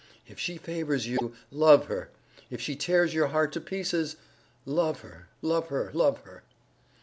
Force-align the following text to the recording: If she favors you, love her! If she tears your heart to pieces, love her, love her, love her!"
If 0.25 0.39
she 0.39 0.57
favors 0.57 1.05
you, 1.05 1.35
love 1.51 1.85
her! 1.85 2.09
If 2.49 2.59
she 2.59 2.75
tears 2.75 3.13
your 3.13 3.27
heart 3.27 3.51
to 3.51 3.61
pieces, 3.61 4.15
love 4.65 5.01
her, 5.01 5.27
love 5.43 5.67
her, 5.67 5.91
love 5.93 6.21
her!" 6.23 6.41